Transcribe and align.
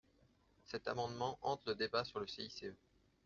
Cet 0.65 0.87
amendement 0.87 1.37
hante 1.43 1.61
le 1.67 1.75
débat 1.75 2.03
sur 2.03 2.19
le 2.19 2.25
CICE. 2.25 2.65